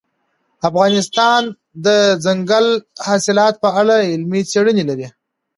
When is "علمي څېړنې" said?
4.11-4.83